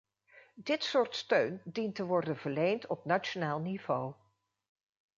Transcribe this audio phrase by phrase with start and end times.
[0.69, 4.13] Dit soort steun dient te worden verleend op nationaal niveau.